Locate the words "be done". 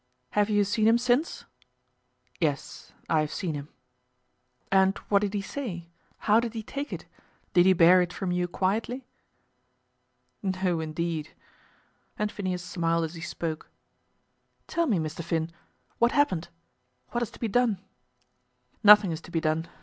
17.39-17.77, 19.29-19.67